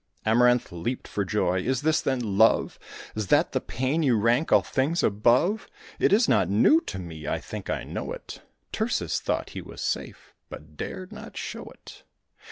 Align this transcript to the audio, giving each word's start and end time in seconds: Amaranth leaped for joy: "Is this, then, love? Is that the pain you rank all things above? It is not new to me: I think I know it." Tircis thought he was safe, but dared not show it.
Amaranth 0.25 0.71
leaped 0.71 1.07
for 1.07 1.23
joy: 1.23 1.59
"Is 1.61 1.83
this, 1.83 2.01
then, 2.01 2.35
love? 2.35 2.79
Is 3.13 3.27
that 3.27 3.51
the 3.51 3.61
pain 3.61 4.01
you 4.01 4.17
rank 4.17 4.51
all 4.51 4.63
things 4.63 5.03
above? 5.03 5.67
It 5.99 6.11
is 6.11 6.27
not 6.27 6.49
new 6.49 6.81
to 6.87 6.97
me: 6.97 7.27
I 7.27 7.39
think 7.39 7.69
I 7.69 7.83
know 7.83 8.11
it." 8.11 8.41
Tircis 8.73 9.19
thought 9.19 9.51
he 9.51 9.61
was 9.61 9.79
safe, 9.79 10.33
but 10.49 10.75
dared 10.75 11.11
not 11.11 11.37
show 11.37 11.65
it. 11.65 12.01